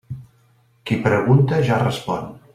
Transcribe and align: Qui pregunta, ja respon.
Qui 0.91 0.97
pregunta, 1.05 1.61
ja 1.69 1.81
respon. 1.87 2.35